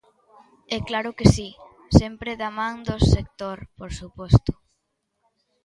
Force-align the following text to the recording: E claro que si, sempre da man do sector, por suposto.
E 0.75 0.77
claro 0.87 1.11
que 1.17 1.27
si, 1.35 1.49
sempre 1.99 2.31
da 2.41 2.49
man 2.59 2.75
do 2.87 2.97
sector, 3.13 3.57
por 3.77 3.89
suposto. 3.99 4.51